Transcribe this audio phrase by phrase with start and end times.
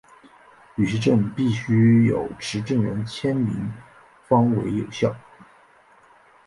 [0.73, 3.71] 旅行证必须有持证人签名
[4.27, 5.15] 方为有效。